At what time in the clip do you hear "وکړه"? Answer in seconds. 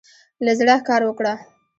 1.05-1.33